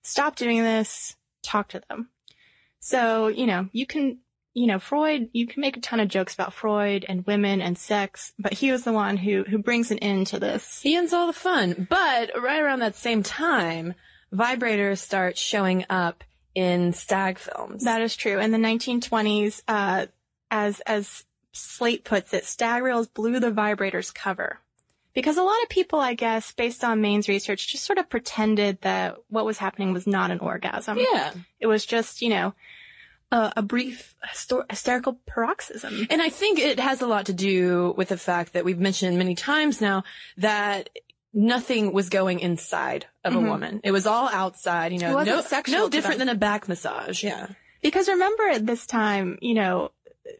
Stop 0.00 0.34
doing 0.34 0.62
this. 0.62 1.14
Talk 1.42 1.68
to 1.68 1.82
them. 1.88 2.08
So, 2.80 3.28
you 3.28 3.46
know, 3.46 3.68
you 3.72 3.84
can, 3.84 4.20
you 4.58 4.66
know, 4.66 4.80
Freud, 4.80 5.28
you 5.32 5.46
can 5.46 5.60
make 5.60 5.76
a 5.76 5.80
ton 5.80 6.00
of 6.00 6.08
jokes 6.08 6.34
about 6.34 6.52
Freud 6.52 7.06
and 7.08 7.24
women 7.26 7.62
and 7.62 7.78
sex, 7.78 8.32
but 8.40 8.52
he 8.52 8.72
was 8.72 8.82
the 8.82 8.92
one 8.92 9.16
who, 9.16 9.44
who 9.44 9.58
brings 9.58 9.92
an 9.92 9.98
end 9.98 10.26
to 10.28 10.40
this. 10.40 10.82
He 10.82 10.96
ends 10.96 11.12
all 11.12 11.28
the 11.28 11.32
fun. 11.32 11.86
But 11.88 12.32
right 12.36 12.60
around 12.60 12.80
that 12.80 12.96
same 12.96 13.22
time, 13.22 13.94
vibrators 14.34 14.98
start 14.98 15.38
showing 15.38 15.86
up 15.88 16.24
in 16.56 16.92
stag 16.92 17.38
films. 17.38 17.84
That 17.84 18.02
is 18.02 18.16
true. 18.16 18.40
In 18.40 18.50
the 18.50 18.58
1920s, 18.58 19.62
uh, 19.68 20.06
as, 20.50 20.80
as 20.80 21.24
Slate 21.52 22.04
puts 22.04 22.34
it, 22.34 22.44
stag 22.44 22.82
reels 22.82 23.06
blew 23.06 23.38
the 23.38 23.52
vibrators 23.52 24.12
cover. 24.12 24.58
Because 25.14 25.36
a 25.36 25.42
lot 25.42 25.62
of 25.62 25.68
people, 25.68 26.00
I 26.00 26.14
guess, 26.14 26.50
based 26.50 26.82
on 26.82 27.00
Maines' 27.00 27.28
research, 27.28 27.68
just 27.68 27.84
sort 27.84 27.98
of 27.98 28.08
pretended 28.08 28.80
that 28.80 29.18
what 29.28 29.46
was 29.46 29.58
happening 29.58 29.92
was 29.92 30.06
not 30.06 30.32
an 30.32 30.40
orgasm. 30.40 30.98
Yeah. 30.98 31.32
It 31.60 31.68
was 31.68 31.86
just, 31.86 32.22
you 32.22 32.30
know, 32.30 32.54
a, 33.30 33.52
a 33.56 33.62
brief 33.62 34.14
hyster- 34.24 34.68
hysterical 34.70 35.18
paroxysm. 35.26 36.06
And 36.10 36.22
I 36.22 36.28
think 36.28 36.58
it 36.58 36.80
has 36.80 37.02
a 37.02 37.06
lot 37.06 37.26
to 37.26 37.32
do 37.32 37.94
with 37.96 38.08
the 38.08 38.16
fact 38.16 38.54
that 38.54 38.64
we've 38.64 38.78
mentioned 38.78 39.18
many 39.18 39.34
times 39.34 39.80
now 39.80 40.04
that 40.38 40.88
nothing 41.32 41.92
was 41.92 42.08
going 42.08 42.40
inside 42.40 43.06
of 43.24 43.34
mm-hmm. 43.34 43.46
a 43.46 43.50
woman. 43.50 43.80
It 43.84 43.92
was 43.92 44.06
all 44.06 44.28
outside, 44.28 44.92
you 44.92 44.98
know, 44.98 45.22
no, 45.22 45.42
no 45.68 45.88
different 45.88 46.18
than 46.18 46.28
a 46.28 46.34
back 46.34 46.68
massage. 46.68 47.22
Yeah. 47.22 47.48
Because 47.82 48.08
remember 48.08 48.48
at 48.48 48.66
this 48.66 48.86
time, 48.86 49.38
you 49.40 49.54
know, 49.54 49.92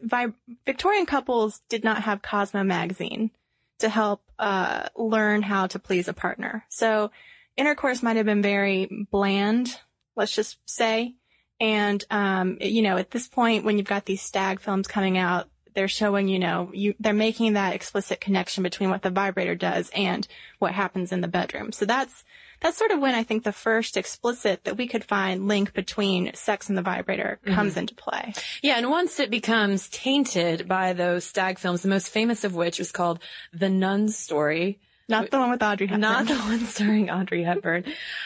Vi- 0.03 0.33
Victorian 0.67 1.07
couples 1.07 1.61
did 1.69 1.85
not 1.85 2.03
have 2.03 2.23
Cosmo 2.23 2.63
magazine 2.63 3.31
to 3.79 3.89
help 3.89 4.23
uh, 4.39 4.89
learn 4.97 5.43
how 5.43 5.67
to 5.69 5.79
please 5.79 6.09
a 6.09 6.13
partner. 6.13 6.65
So 6.69 7.11
intercourse 7.57 8.03
might 8.03 8.17
have 8.17 8.27
been 8.27 8.43
very 8.43 9.07
bland, 9.11 9.75
let's 10.17 10.35
just 10.35 10.59
say. 10.67 11.15
And 11.61 12.05
um, 12.11 12.59
you 12.61 12.83
know, 12.83 12.97
at 12.97 13.11
this 13.11 13.29
point, 13.29 13.65
when 13.65 13.79
you've 13.79 13.87
got 13.87 14.05
these 14.05 14.23
stag 14.23 14.61
films 14.61 14.87
coming 14.87 15.19
out, 15.19 15.49
they're 15.75 15.89
showing, 15.89 16.29
you 16.29 16.39
know, 16.39 16.71
you 16.73 16.95
they're 16.99 17.13
making 17.13 17.53
that 17.53 17.75
explicit 17.75 18.21
connection 18.21 18.63
between 18.63 18.91
what 18.91 19.03
the 19.03 19.11
vibrator 19.11 19.55
does 19.55 19.91
and 19.95 20.27
what 20.59 20.73
happens 20.73 21.13
in 21.13 21.21
the 21.21 21.29
bedroom. 21.29 21.73
So 21.73 21.85
that's 21.85 22.25
that's 22.61 22.77
sort 22.77 22.91
of 22.91 22.99
when 22.99 23.15
I 23.15 23.23
think 23.23 23.45
the 23.45 23.53
first 23.53 23.97
explicit 23.97 24.65
that 24.65 24.77
we 24.77 24.89
could 24.89 25.05
find 25.05 25.47
link 25.47 25.75
between 25.75 26.35
sex 26.35 26.69
and 26.69 26.77
the 26.77 26.83
vibrator 26.83 27.39
comes 27.47 27.73
mm-hmm. 27.73 27.81
into 27.81 27.95
play. 27.95 28.35
Yeah, 28.63 28.77
and 28.79 28.91
once 28.91 29.21
it 29.21 29.31
becomes 29.31 29.89
tainted 29.89 30.67
by 30.67 30.93
those 30.93 31.25
stag 31.25 31.59
films, 31.59 31.83
the 31.83 31.89
most 31.89 32.09
famous 32.09 32.43
of 32.43 32.55
which 32.55 32.79
was 32.79 32.91
called 32.91 33.21
The 33.53 33.69
Nun's 33.69 34.17
Story. 34.17 34.81
Not 35.09 35.31
the 35.31 35.39
one 35.39 35.51
with 35.51 35.63
Audrey 35.63 35.87
Hepburn. 35.87 36.01
Not 36.01 36.27
the 36.27 36.37
one 36.37 36.61
starring 36.67 37.11
Audrey 37.11 37.43
Hepburn. 37.43 37.85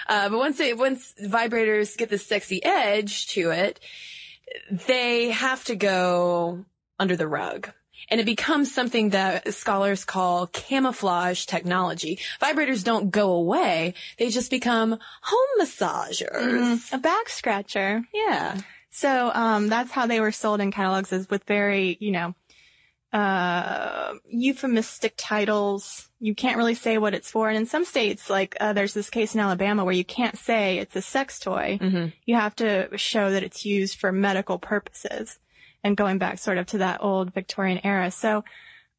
Uh, 0.08 0.28
but 0.28 0.38
once 0.38 0.58
they, 0.58 0.74
once 0.74 1.14
vibrators 1.22 1.96
get 1.96 2.08
the 2.08 2.18
sexy 2.18 2.62
edge 2.64 3.28
to 3.28 3.50
it, 3.50 3.78
they 4.70 5.30
have 5.30 5.64
to 5.64 5.76
go 5.76 6.64
under 6.98 7.16
the 7.16 7.28
rug 7.28 7.70
and 8.08 8.20
it 8.20 8.24
becomes 8.24 8.74
something 8.74 9.10
that 9.10 9.54
scholars 9.54 10.04
call 10.04 10.46
camouflage 10.46 11.46
technology. 11.46 12.18
Vibrators 12.40 12.84
don't 12.84 13.10
go 13.10 13.32
away. 13.32 13.94
They 14.18 14.28
just 14.30 14.50
become 14.50 14.98
home 15.22 15.60
massagers. 15.60 16.30
Mm, 16.30 16.92
a 16.92 16.98
back 16.98 17.28
scratcher. 17.28 18.02
Yeah. 18.12 18.60
So, 18.90 19.30
um, 19.32 19.68
that's 19.68 19.90
how 19.90 20.06
they 20.06 20.20
were 20.20 20.32
sold 20.32 20.60
in 20.60 20.70
catalogs 20.70 21.12
is 21.12 21.30
with 21.30 21.44
very, 21.44 21.96
you 22.00 22.12
know, 22.12 22.34
uh, 23.12 24.14
euphemistic 24.28 25.14
titles. 25.16 26.08
You 26.18 26.34
can't 26.34 26.56
really 26.56 26.74
say 26.74 26.98
what 26.98 27.14
it's 27.14 27.30
for. 27.30 27.48
And 27.48 27.58
in 27.58 27.66
some 27.66 27.84
states, 27.84 28.30
like, 28.30 28.56
uh, 28.60 28.72
there's 28.72 28.94
this 28.94 29.10
case 29.10 29.34
in 29.34 29.40
Alabama 29.40 29.84
where 29.84 29.94
you 29.94 30.04
can't 30.04 30.38
say 30.38 30.78
it's 30.78 30.96
a 30.96 31.02
sex 31.02 31.38
toy. 31.38 31.78
Mm-hmm. 31.80 32.06
You 32.24 32.36
have 32.36 32.56
to 32.56 32.96
show 32.96 33.30
that 33.30 33.42
it's 33.42 33.66
used 33.66 33.98
for 33.98 34.12
medical 34.12 34.58
purposes 34.58 35.38
and 35.84 35.96
going 35.96 36.18
back 36.18 36.38
sort 36.38 36.58
of 36.58 36.66
to 36.66 36.78
that 36.78 37.02
old 37.02 37.34
Victorian 37.34 37.80
era. 37.84 38.10
So, 38.10 38.44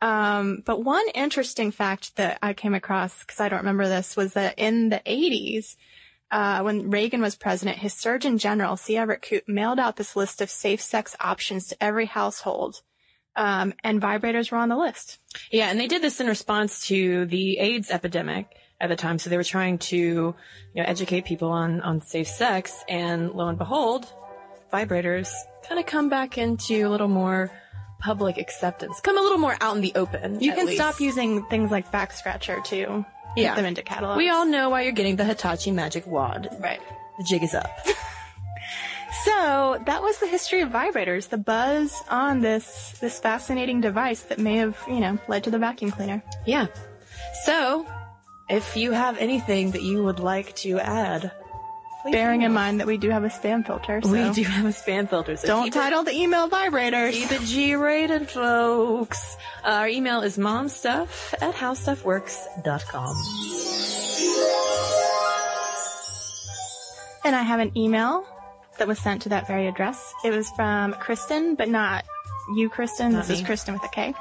um, 0.01 0.61
but 0.65 0.83
one 0.83 1.05
interesting 1.15 1.71
fact 1.71 2.17
that 2.17 2.37
I 2.41 2.53
came 2.53 2.75
across, 2.75 3.19
because 3.21 3.39
I 3.39 3.49
don't 3.49 3.59
remember 3.59 3.87
this, 3.87 4.15
was 4.15 4.33
that 4.33 4.59
in 4.59 4.89
the 4.89 5.01
80s, 5.05 5.75
uh, 6.29 6.61
when 6.61 6.89
Reagan 6.89 7.21
was 7.21 7.35
president, 7.35 7.77
his 7.77 7.93
Surgeon 7.93 8.37
General, 8.37 8.75
C. 8.75 8.97
Everett 8.97 9.21
Koop, 9.21 9.47
mailed 9.47 9.79
out 9.79 9.95
this 9.95 10.15
list 10.15 10.41
of 10.41 10.49
safe 10.49 10.81
sex 10.81 11.15
options 11.19 11.67
to 11.67 11.81
every 11.81 12.05
household. 12.05 12.81
Um, 13.35 13.73
and 13.83 14.01
vibrators 14.01 14.51
were 14.51 14.57
on 14.59 14.69
the 14.69 14.77
list. 14.77 15.17
Yeah, 15.51 15.69
and 15.69 15.79
they 15.79 15.87
did 15.87 16.01
this 16.01 16.19
in 16.19 16.27
response 16.27 16.85
to 16.87 17.25
the 17.25 17.57
AIDS 17.57 17.89
epidemic 17.89 18.47
at 18.79 18.89
the 18.89 18.95
time. 18.95 19.17
So 19.17 19.29
they 19.29 19.37
were 19.37 19.43
trying 19.43 19.77
to, 19.79 19.97
you 19.97 20.35
know, 20.75 20.83
educate 20.85 21.25
people 21.25 21.49
on, 21.49 21.81
on 21.81 22.01
safe 22.01 22.27
sex. 22.27 22.83
And 22.87 23.31
lo 23.31 23.47
and 23.47 23.57
behold, 23.57 24.05
vibrators 24.71 25.29
kind 25.67 25.79
of 25.79 25.85
come 25.85 26.09
back 26.09 26.37
into 26.37 26.87
a 26.87 26.89
little 26.89 27.07
more 27.07 27.49
public 27.99 28.37
acceptance, 28.37 28.99
come 28.99 29.17
a 29.17 29.21
little 29.21 29.37
more 29.37 29.55
out 29.61 29.75
in 29.75 29.81
the 29.81 29.93
open. 29.95 30.39
You 30.41 30.53
can 30.53 30.65
least. 30.65 30.77
stop 30.77 30.99
using 30.99 31.43
things 31.45 31.71
like 31.71 31.89
back 31.91 32.11
scratcher 32.11 32.59
to 32.65 33.05
Yeah. 33.37 33.55
them 33.55 33.65
into 33.65 33.81
catalogs. 33.81 34.17
We 34.17 34.29
all 34.29 34.45
know 34.45 34.69
why 34.69 34.81
you're 34.81 34.91
getting 34.91 35.15
the 35.15 35.23
Hitachi 35.25 35.71
magic 35.71 36.05
wand. 36.05 36.49
right. 36.59 36.81
The 37.17 37.23
jig 37.23 37.43
is 37.43 37.53
up. 37.53 37.69
So 39.25 39.81
that 39.85 40.01
was 40.01 40.17
the 40.19 40.27
history 40.27 40.61
of 40.61 40.69
vibrators, 40.69 41.29
the 41.29 41.37
buzz 41.37 41.95
on 42.09 42.41
this 42.41 42.97
this 42.99 43.19
fascinating 43.19 43.79
device 43.81 44.21
that 44.23 44.39
may 44.39 44.57
have, 44.57 44.77
you 44.87 44.99
know, 44.99 45.17
led 45.27 45.43
to 45.45 45.51
the 45.51 45.59
vacuum 45.59 45.91
cleaner. 45.91 46.23
yeah. 46.45 46.67
So, 47.45 47.85
if 48.49 48.75
you 48.75 48.91
have 48.91 49.17
anything 49.17 49.71
that 49.71 49.81
you 49.83 50.03
would 50.03 50.19
like 50.19 50.55
to 50.57 50.79
add, 50.79 51.31
Bearing 52.11 52.41
in 52.41 52.51
mind 52.51 52.81
that 52.81 52.87
we 52.87 52.97
do 52.97 53.09
have 53.11 53.23
a 53.23 53.29
spam 53.29 53.65
filter, 53.65 54.01
so 54.03 54.11
we 54.11 54.29
do 54.31 54.43
have 54.43 54.65
a 54.65 54.69
spam 54.75 55.09
filter. 55.09 55.37
So 55.37 55.47
don't 55.47 55.63
keep 55.63 55.73
it- 55.73 55.79
title 55.79 56.03
the 56.03 56.11
email 56.11 56.49
vibrators. 56.49 57.13
Keep 57.13 57.31
it 57.31 57.41
G-rated, 57.43 58.29
folks. 58.29 59.37
Uh, 59.63 59.69
our 59.69 59.87
email 59.87 60.19
is 60.21 60.37
momstuff 60.37 61.33
at 61.41 61.55
howstuffworks.com. 61.55 63.15
And 67.25 67.35
I 67.37 67.41
have 67.43 67.61
an 67.61 67.71
email 67.77 68.25
that 68.77 68.87
was 68.87 68.99
sent 68.99 69.21
to 69.23 69.29
that 69.29 69.47
very 69.47 69.67
address. 69.67 70.13
It 70.23 70.31
was 70.31 70.49
from 70.51 70.93
Kristen, 70.93 71.55
but 71.55 71.69
not 71.69 72.05
you, 72.55 72.69
Cristen. 72.69 73.13
Not 73.13 73.27
this 73.27 73.39
is. 73.39 73.45
Kristen 73.45 73.73
with 73.73 73.83
a 73.83 73.89
K. 73.89 74.13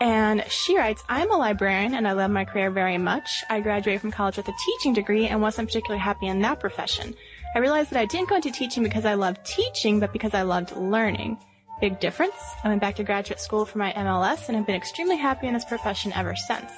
And 0.00 0.44
she 0.50 0.76
writes, 0.76 1.02
I'm 1.08 1.30
a 1.30 1.36
librarian 1.36 1.94
and 1.94 2.06
I 2.06 2.12
love 2.12 2.30
my 2.30 2.44
career 2.44 2.70
very 2.70 2.98
much. 2.98 3.42
I 3.48 3.60
graduated 3.60 4.02
from 4.02 4.10
college 4.10 4.36
with 4.36 4.48
a 4.48 4.52
teaching 4.64 4.92
degree 4.92 5.26
and 5.26 5.40
wasn't 5.40 5.68
particularly 5.68 6.00
happy 6.00 6.26
in 6.26 6.42
that 6.42 6.60
profession. 6.60 7.14
I 7.54 7.60
realized 7.60 7.90
that 7.90 8.00
I 8.00 8.04
didn't 8.04 8.28
go 8.28 8.36
into 8.36 8.50
teaching 8.50 8.82
because 8.82 9.06
I 9.06 9.14
loved 9.14 9.44
teaching, 9.46 9.98
but 9.98 10.12
because 10.12 10.34
I 10.34 10.42
loved 10.42 10.76
learning. 10.76 11.38
Big 11.80 11.98
difference. 11.98 12.34
I 12.62 12.68
went 12.68 12.82
back 12.82 12.96
to 12.96 13.04
graduate 13.04 13.40
school 13.40 13.64
for 13.64 13.78
my 13.78 13.92
MLS 13.92 14.48
and 14.48 14.56
have 14.56 14.66
been 14.66 14.76
extremely 14.76 15.16
happy 15.16 15.46
in 15.46 15.54
this 15.54 15.64
profession 15.64 16.12
ever 16.14 16.36
since. 16.36 16.70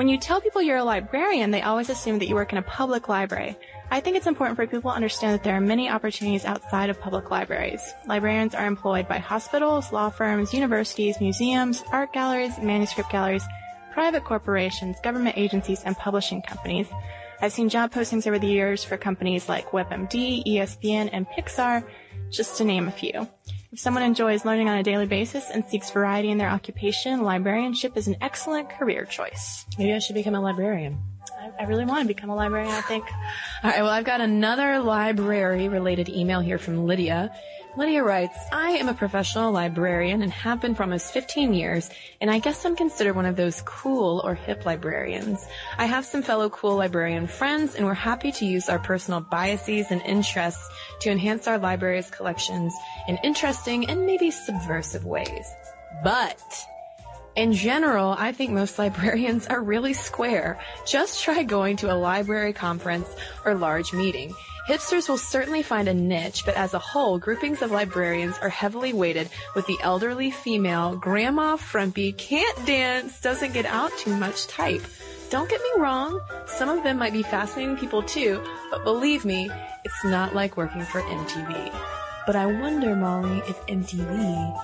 When 0.00 0.08
you 0.08 0.16
tell 0.16 0.40
people 0.40 0.62
you're 0.62 0.78
a 0.78 0.82
librarian, 0.82 1.50
they 1.50 1.60
always 1.60 1.90
assume 1.90 2.20
that 2.20 2.26
you 2.26 2.34
work 2.34 2.52
in 2.52 2.58
a 2.58 2.62
public 2.62 3.10
library. 3.10 3.54
I 3.90 4.00
think 4.00 4.16
it's 4.16 4.26
important 4.26 4.56
for 4.56 4.66
people 4.66 4.90
to 4.90 4.96
understand 4.96 5.34
that 5.34 5.44
there 5.44 5.54
are 5.54 5.60
many 5.60 5.90
opportunities 5.90 6.46
outside 6.46 6.88
of 6.88 6.98
public 6.98 7.30
libraries. 7.30 7.82
Librarians 8.06 8.54
are 8.54 8.66
employed 8.66 9.06
by 9.06 9.18
hospitals, 9.18 9.92
law 9.92 10.08
firms, 10.08 10.54
universities, 10.54 11.20
museums, 11.20 11.84
art 11.92 12.14
galleries, 12.14 12.58
manuscript 12.62 13.10
galleries, 13.10 13.44
private 13.92 14.24
corporations, 14.24 14.96
government 15.02 15.36
agencies, 15.36 15.82
and 15.84 15.94
publishing 15.98 16.40
companies. 16.40 16.88
I've 17.42 17.52
seen 17.52 17.68
job 17.68 17.92
postings 17.92 18.26
over 18.26 18.38
the 18.38 18.46
years 18.46 18.82
for 18.82 18.96
companies 18.96 19.50
like 19.50 19.66
WebMD, 19.72 20.44
ESPN, 20.46 21.10
and 21.12 21.26
Pixar, 21.28 21.86
just 22.30 22.56
to 22.56 22.64
name 22.64 22.88
a 22.88 22.90
few. 22.90 23.28
If 23.72 23.78
someone 23.78 24.02
enjoys 24.02 24.44
learning 24.44 24.68
on 24.68 24.78
a 24.78 24.82
daily 24.82 25.06
basis 25.06 25.48
and 25.48 25.64
seeks 25.64 25.92
variety 25.92 26.30
in 26.30 26.38
their 26.38 26.48
occupation, 26.48 27.22
librarianship 27.22 27.96
is 27.96 28.08
an 28.08 28.16
excellent 28.20 28.68
career 28.68 29.04
choice. 29.04 29.64
Maybe 29.78 29.92
I 29.92 30.00
should 30.00 30.14
become 30.14 30.34
a 30.34 30.40
librarian. 30.40 30.98
I, 31.40 31.62
I 31.62 31.66
really 31.66 31.84
want 31.84 32.02
to 32.02 32.08
become 32.12 32.30
a 32.30 32.34
librarian, 32.34 32.72
I 32.72 32.80
think. 32.80 33.04
All 33.62 33.70
right, 33.70 33.80
well, 33.80 33.90
I've 33.90 34.04
got 34.04 34.20
another 34.20 34.80
library 34.80 35.68
related 35.68 36.08
email 36.08 36.40
here 36.40 36.58
from 36.58 36.84
Lydia. 36.84 37.30
Lydia 37.76 38.02
writes, 38.02 38.36
I 38.50 38.72
am 38.72 38.88
a 38.88 38.94
professional 38.94 39.52
librarian 39.52 40.22
and 40.22 40.32
have 40.32 40.60
been 40.60 40.74
for 40.74 40.82
almost 40.82 41.12
15 41.12 41.54
years, 41.54 41.88
and 42.20 42.28
I 42.28 42.40
guess 42.40 42.64
I'm 42.66 42.74
considered 42.74 43.14
one 43.14 43.26
of 43.26 43.36
those 43.36 43.62
cool 43.62 44.20
or 44.24 44.34
hip 44.34 44.66
librarians. 44.66 45.46
I 45.78 45.86
have 45.86 46.04
some 46.04 46.22
fellow 46.22 46.50
cool 46.50 46.76
librarian 46.76 47.28
friends, 47.28 47.76
and 47.76 47.86
we're 47.86 47.94
happy 47.94 48.32
to 48.32 48.44
use 48.44 48.68
our 48.68 48.80
personal 48.80 49.20
biases 49.20 49.86
and 49.90 50.02
interests 50.02 50.68
to 51.02 51.10
enhance 51.10 51.46
our 51.46 51.58
library's 51.58 52.10
collections 52.10 52.74
in 53.06 53.18
interesting 53.22 53.88
and 53.88 54.04
maybe 54.04 54.32
subversive 54.32 55.04
ways. 55.04 55.54
But 56.02 56.42
in 57.36 57.52
general, 57.52 58.14
I 58.18 58.32
think 58.32 58.50
most 58.50 58.78
librarians 58.78 59.46
are 59.46 59.60
really 59.60 59.94
square. 59.94 60.58
Just 60.86 61.22
try 61.22 61.42
going 61.42 61.76
to 61.78 61.92
a 61.92 61.96
library 61.96 62.52
conference 62.52 63.08
or 63.44 63.54
large 63.54 63.92
meeting. 63.92 64.34
Hipsters 64.68 65.08
will 65.08 65.18
certainly 65.18 65.62
find 65.62 65.88
a 65.88 65.94
niche, 65.94 66.44
but 66.44 66.54
as 66.54 66.74
a 66.74 66.78
whole, 66.78 67.18
groupings 67.18 67.62
of 67.62 67.70
librarians 67.70 68.36
are 68.38 68.48
heavily 68.48 68.92
weighted 68.92 69.28
with 69.56 69.66
the 69.66 69.78
elderly 69.82 70.30
female, 70.30 70.96
grandma 70.96 71.56
frumpy, 71.56 72.12
can't 72.12 72.66
dance, 72.66 73.20
doesn't 73.20 73.52
get 73.52 73.66
out 73.66 73.90
too 73.98 74.14
much 74.14 74.46
type. 74.46 74.82
Don't 75.30 75.48
get 75.48 75.60
me 75.60 75.82
wrong, 75.82 76.20
some 76.46 76.68
of 76.68 76.84
them 76.84 76.98
might 76.98 77.12
be 77.12 77.22
fascinating 77.22 77.76
people 77.78 78.02
too, 78.02 78.44
but 78.70 78.84
believe 78.84 79.24
me, 79.24 79.50
it's 79.84 80.04
not 80.04 80.34
like 80.34 80.56
working 80.56 80.82
for 80.82 81.00
MTV. 81.00 81.72
But 82.26 82.36
I 82.36 82.46
wonder, 82.46 82.94
Molly, 82.94 83.38
if 83.48 83.66
MTV 83.66 84.56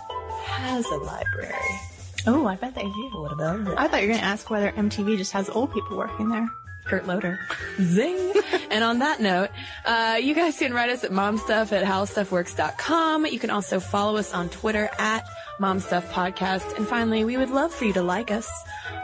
has 0.45 0.87
a 0.87 0.97
library. 0.97 1.96
Oh, 2.27 2.47
I 2.47 2.57
bet 2.57 2.75
they 2.75 2.83
do. 2.83 3.11
What 3.15 3.33
about 3.33 3.61
it? 3.61 3.79
I 3.79 3.89
thought 3.89 4.03
you 4.03 4.09
were 4.09 4.15
going 4.15 4.21
to 4.21 4.27
ask 4.27 4.51
whether 4.51 4.73
MTV 4.73 5.17
just 5.17 5.33
has 5.33 5.49
old 5.49 5.73
people 5.73 5.97
working 5.97 6.29
there. 6.29 6.49
Kurt 6.87 7.07
Loder. 7.07 7.39
Zing! 7.81 8.33
and 8.71 8.83
on 8.85 9.01
that 9.01 9.21
note, 9.21 9.51
uh, 9.85 10.19
you 10.21 10.35
guys 10.35 10.59
can 10.59 10.73
write 10.73 10.91
us 10.91 11.05
at 11.05 11.11
momstuff 11.11 11.73
at 11.73 11.85
howstuffworks.com. 11.85 13.27
You 13.27 13.39
can 13.39 13.51
also 13.51 13.81
follow 13.81 14.17
us 14.17 14.33
on 14.33 14.49
Twitter 14.49 14.89
at 14.99 15.27
momstuffpodcast. 15.61 16.77
And 16.77 16.87
finally, 16.87 17.25
we 17.25 17.37
would 17.37 17.51
love 17.51 17.73
for 17.73 17.85
you 17.85 17.93
to 17.95 18.03
like 18.03 18.31
us 18.31 18.49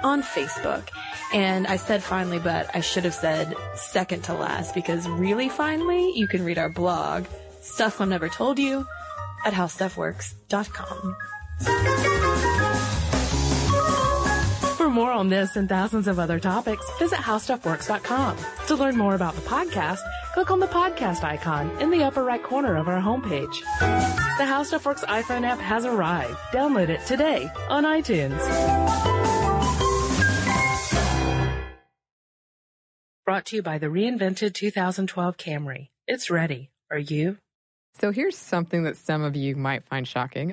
on 0.03 0.23
Facebook. 0.23 0.89
And 1.33 1.67
I 1.67 1.77
said 1.77 2.03
finally, 2.03 2.39
but 2.39 2.71
I 2.75 2.81
should 2.81 3.05
have 3.05 3.15
said 3.15 3.55
second 3.75 4.25
to 4.25 4.35
last 4.35 4.75
because 4.75 5.09
really 5.09 5.49
finally, 5.49 6.13
you 6.17 6.29
can 6.29 6.45
read 6.45 6.59
our 6.59 6.69
blog, 6.69 7.27
Stuff 7.61 8.01
Mom 8.01 8.11
Never 8.11 8.29
Told 8.29 8.59
You, 8.59 8.87
at 9.45 9.55
howstuffworks.com. 9.55 11.17
For 14.93 14.97
more 14.97 15.13
on 15.13 15.31
this 15.31 15.57
and 15.57 15.71
thousands 15.71 16.07
of 16.07 16.19
other 16.19 16.39
topics, 16.39 16.85
visit 16.99 17.19
howstuffworks.com. 17.19 18.37
To 18.67 18.77
learn 18.77 18.95
more 18.95 19.15
about 19.15 19.35
the 19.35 19.41
podcast, 19.41 20.01
click 20.35 20.51
on 20.51 20.61
the 20.61 20.67
podcast 20.67 21.25
icon 21.25 21.71
in 21.81 21.91
the 21.91 22.05
upper 22.05 22.23
right 22.23 22.43
corner 22.43 22.77
of 22.77 22.89
our 22.89 23.01
homepage. 23.01 23.59
The 24.37 24.45
How 24.45 24.63
Stuff 24.63 24.85
Works 24.85 25.03
iPhone 25.05 25.45
app 25.45 25.61
has 25.61 25.87
arrived. 25.87 26.37
Download 26.53 26.91
it 26.91 27.07
today 27.07 27.49
on 27.71 27.85
iTunes. 27.85 28.39
Brought 33.25 33.47
to 33.47 33.57
you 33.57 33.63
by 33.63 33.79
the 33.79 33.87
reinvented 33.87 34.53
2012 34.53 35.39
Camry. 35.39 35.89
It's 36.07 36.29
ready. 36.29 36.71
Are 36.91 36.99
you? 36.99 37.39
So 37.99 38.11
here's 38.11 38.37
something 38.37 38.85
that 38.85 38.99
some 38.99 39.23
of 39.23 39.37
you 39.37 39.57
might 39.57 39.87
find 39.87 40.07
shocking. 40.07 40.53